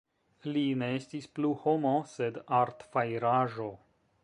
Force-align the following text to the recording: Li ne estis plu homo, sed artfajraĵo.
Li 0.53 0.61
ne 0.83 0.87
estis 0.99 1.27
plu 1.35 1.51
homo, 1.65 1.93
sed 2.15 2.41
artfajraĵo. 2.63 3.71